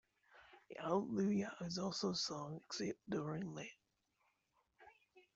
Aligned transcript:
The 0.67 0.79
Alleluia 0.79 1.55
is 1.61 1.77
also 1.77 2.13
sung, 2.13 2.59
except 2.65 3.07
during 3.07 3.53
Lent. 3.53 3.69